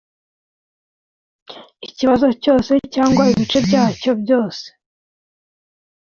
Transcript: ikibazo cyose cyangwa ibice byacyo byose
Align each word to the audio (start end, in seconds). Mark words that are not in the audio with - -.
ikibazo 1.87 2.27
cyose 2.43 2.73
cyangwa 2.93 3.23
ibice 3.33 3.57
byacyo 3.67 4.11
byose 4.21 4.65